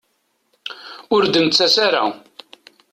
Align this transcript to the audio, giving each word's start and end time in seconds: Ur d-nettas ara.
Ur 1.15 1.23
d-nettas 1.27 1.75
ara. 1.87 2.03